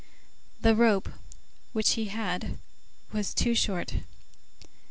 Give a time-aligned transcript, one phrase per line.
[0.61, 1.09] The rope
[1.73, 2.57] which he had
[3.13, 3.97] was too short.